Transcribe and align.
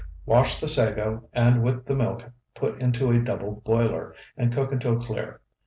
Wash 0.25 0.59
the 0.59 0.67
sago, 0.67 1.29
and 1.31 1.61
with 1.61 1.85
the 1.85 1.95
milk 1.95 2.25
put 2.55 2.81
into 2.81 3.11
a 3.11 3.19
double 3.21 3.61
boiler, 3.63 4.15
and 4.35 4.51
cook 4.51 4.71
until 4.71 4.97
clear. 4.99 5.41